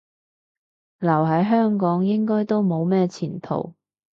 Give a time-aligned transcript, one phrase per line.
[0.97, 3.75] 留喺香港應該都冇咩前途